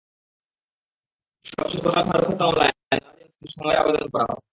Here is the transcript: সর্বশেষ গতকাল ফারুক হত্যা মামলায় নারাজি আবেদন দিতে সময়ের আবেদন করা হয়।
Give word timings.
সর্বশেষ 1.45 1.79
গতকাল 1.79 2.03
ফারুক 2.09 2.27
হত্যা 2.29 2.45
মামলায় 2.45 2.73
নারাজি 2.91 3.23
আবেদন 3.23 3.27
দিতে 3.27 3.47
সময়ের 3.53 3.79
আবেদন 3.81 4.05
করা 4.13 4.25
হয়। 4.29 4.41